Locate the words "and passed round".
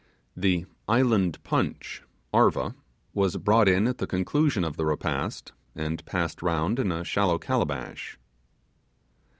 5.75-6.79